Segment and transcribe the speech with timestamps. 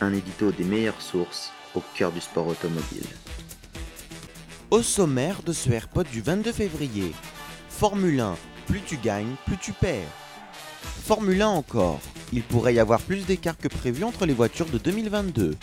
[0.00, 3.06] Un édito des meilleures sources au cœur du sport automobile.
[4.70, 7.12] Au sommaire de ce AirPod du 22 février,
[7.68, 8.36] Formule 1,
[8.66, 10.08] plus tu gagnes, plus tu perds.
[10.82, 12.00] Formule 1 encore,
[12.32, 15.54] il pourrait y avoir plus d'écart que prévu entre les voitures de 2022.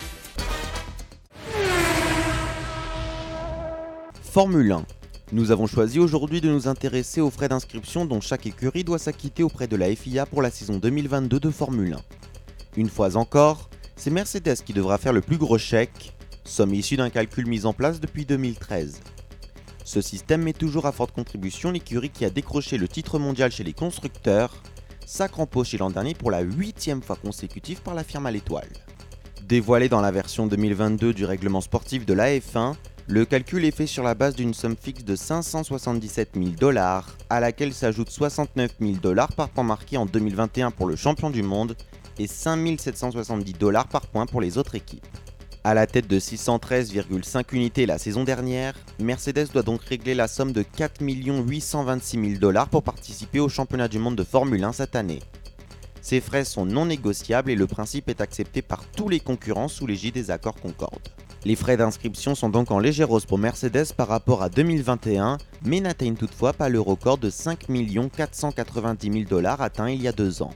[4.24, 4.86] Formule 1.
[5.34, 9.44] Nous avons choisi aujourd'hui de nous intéresser aux frais d'inscription dont chaque écurie doit s'acquitter
[9.44, 11.98] auprès de la FIA pour la saison 2022 de Formule 1.
[12.78, 13.70] Une fois encore,
[14.02, 16.12] c'est Mercedes qui devra faire le plus gros chèque,
[16.44, 19.00] somme issue d'un calcul mis en place depuis 2013.
[19.84, 23.64] Ce système met toujours à forte contribution l'écurie qui a décroché le titre mondial chez
[23.64, 24.56] les constructeurs,
[25.06, 28.72] sacre empoché l'an dernier pour la huitième fois consécutive par la firme à l'étoile.
[29.44, 32.74] Dévoilé dans la version 2022 du règlement sportif de la F1,
[33.06, 37.40] le calcul est fait sur la base d'une somme fixe de 577 000 dollars, à
[37.40, 41.76] laquelle s'ajoutent 69 000 dollars par point marqué en 2021 pour le champion du monde
[42.22, 45.06] et 5 770 dollars par point pour les autres équipes.
[45.64, 50.52] À la tête de 613,5 unités la saison dernière, Mercedes doit donc régler la somme
[50.52, 54.96] de 4 826 000 dollars pour participer au championnat du monde de Formule 1 cette
[54.96, 55.20] année.
[56.02, 59.88] Ces frais sont non négociables et le principe est accepté par tous les concurrents sous
[59.88, 61.10] l'égide des accords Concorde.
[61.44, 65.80] Les frais d'inscription sont donc en légère hausse pour Mercedes par rapport à 2021, mais
[65.80, 67.66] n'atteignent toutefois pas le record de 5
[68.16, 70.54] 490 000 dollars atteint il y a deux ans.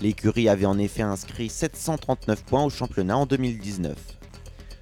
[0.00, 3.96] L'écurie avait en effet inscrit 739 points au championnat en 2019.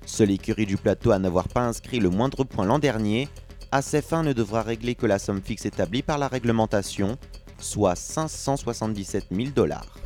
[0.06, 3.28] Seule l'écurie du plateau à n'avoir pas inscrit le moindre point l'an dernier,
[3.72, 7.16] ACF1 ne devra régler que la somme fixe établie par la réglementation,
[7.59, 9.99] soit 577 000 dollars.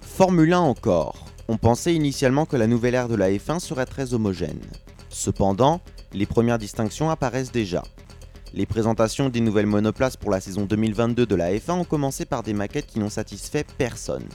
[0.00, 1.26] Formule 1 encore.
[1.48, 4.62] On pensait initialement que la nouvelle ère de la F1 serait très homogène.
[5.08, 5.80] Cependant,
[6.12, 7.82] les premières distinctions apparaissent déjà.
[8.56, 12.44] Les présentations des nouvelles monoplaces pour la saison 2022 de la F1 ont commencé par
[12.44, 14.28] des maquettes qui n'ont satisfait personne.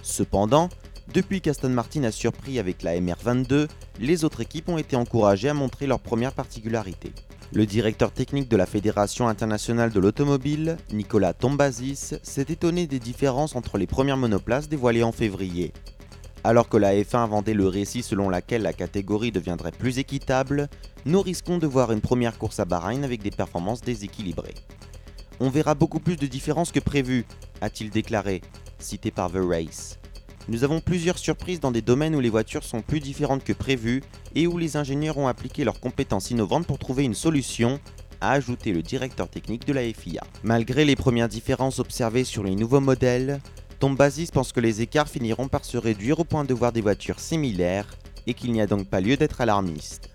[0.00, 0.68] Cependant,
[1.12, 3.66] depuis qu'Aston Martin a surpris avec la MR22,
[3.98, 7.12] les autres équipes ont été encouragées à montrer leurs premières particularités.
[7.52, 13.56] Le directeur technique de la Fédération internationale de l'automobile, Nicolas Tombazis, s'est étonné des différences
[13.56, 15.72] entre les premières monoplaces dévoilées en février.
[16.48, 20.70] Alors que la F1 vendait le récit selon lequel la catégorie deviendrait plus équitable,
[21.04, 24.54] nous risquons de voir une première course à Bahreïn avec des performances déséquilibrées.
[25.40, 27.26] On verra beaucoup plus de différences que prévu,
[27.60, 28.40] a-t-il déclaré,
[28.78, 29.98] cité par The Race.
[30.48, 34.02] Nous avons plusieurs surprises dans des domaines où les voitures sont plus différentes que prévu
[34.34, 37.78] et où les ingénieurs ont appliqué leurs compétences innovantes pour trouver une solution,
[38.22, 40.22] a ajouté le directeur technique de la FIA.
[40.44, 43.38] Malgré les premières différences observées sur les nouveaux modèles,
[43.78, 46.80] Tom Basis pense que les écarts finiront par se réduire au point de voir des
[46.80, 47.86] voitures similaires
[48.26, 50.10] et qu'il n'y a donc pas lieu d'être alarmiste.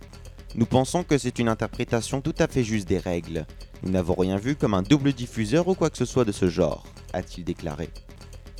[0.56, 3.46] Nous pensons que c'est une interprétation tout à fait juste des règles.
[3.81, 6.50] Nous n'avons rien vu comme un double diffuseur ou quoi que ce soit de ce
[6.50, 7.90] genre, a-t-il déclaré.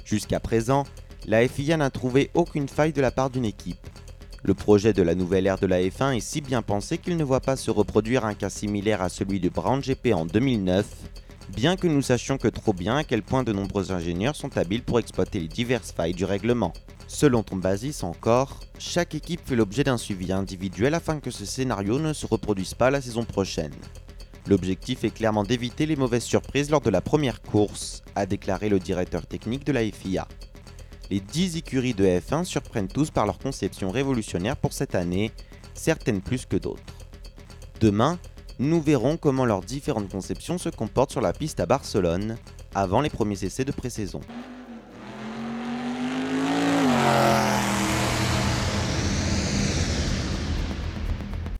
[0.06, 0.86] Jusqu'à présent,
[1.28, 3.86] la FIA n'a trouvé aucune faille de la part d'une équipe.
[4.42, 7.24] Le projet de la nouvelle ère de la F1 est si bien pensé qu'il ne
[7.26, 10.86] voit pas se reproduire un cas similaire à celui de Brown GP en 2009,
[11.50, 14.84] bien que nous sachions que trop bien à quel point de nombreux ingénieurs sont habiles
[14.84, 16.74] pour exploiter les diverses failles du règlement.
[17.08, 22.00] Selon ton basis encore, chaque équipe fait l'objet d'un suivi individuel afin que ce scénario
[22.00, 23.74] ne se reproduise pas la saison prochaine.
[24.48, 28.80] L'objectif est clairement d'éviter les mauvaises surprises lors de la première course, a déclaré le
[28.80, 30.28] directeur technique de la FIA
[31.14, 35.32] les 10 écuries de F1 surprennent tous par leur conception révolutionnaire pour cette année,
[35.76, 36.82] certaines plus que d'autres.
[37.80, 38.18] Demain,
[38.64, 42.38] nous verrons comment leurs différentes conceptions se comportent sur la piste à Barcelone,
[42.74, 44.22] avant les premiers essais de pré-saison.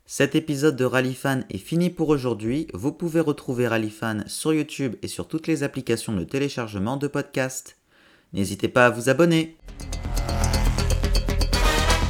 [0.06, 2.68] Cet épisode de Rallyfan est fini pour aujourd'hui.
[2.72, 7.76] Vous pouvez retrouver Rallyfan sur YouTube et sur toutes les applications de téléchargement de podcasts.
[8.32, 9.56] N'hésitez pas à vous abonner.